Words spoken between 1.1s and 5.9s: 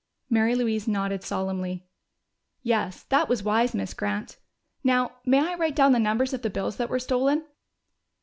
solemnly. "Yes, that was wise, Miss Grant.... Now, may I write